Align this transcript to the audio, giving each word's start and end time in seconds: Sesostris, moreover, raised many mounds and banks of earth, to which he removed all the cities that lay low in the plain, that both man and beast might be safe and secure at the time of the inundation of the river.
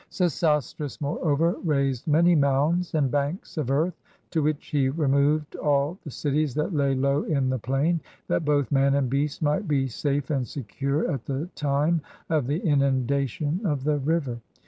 Sesostris, 0.09 0.99
moreover, 0.99 1.57
raised 1.63 2.07
many 2.07 2.33
mounds 2.33 2.95
and 2.95 3.11
banks 3.11 3.55
of 3.55 3.69
earth, 3.69 4.01
to 4.31 4.41
which 4.41 4.69
he 4.69 4.89
removed 4.89 5.55
all 5.57 5.99
the 6.03 6.09
cities 6.09 6.55
that 6.55 6.73
lay 6.73 6.95
low 6.95 7.21
in 7.21 7.51
the 7.51 7.59
plain, 7.59 8.01
that 8.27 8.43
both 8.43 8.71
man 8.71 8.95
and 8.95 9.11
beast 9.11 9.43
might 9.43 9.67
be 9.67 9.87
safe 9.87 10.31
and 10.31 10.47
secure 10.47 11.07
at 11.11 11.25
the 11.25 11.47
time 11.53 12.01
of 12.31 12.47
the 12.47 12.61
inundation 12.61 13.59
of 13.63 13.83
the 13.83 13.99
river. 13.99 14.39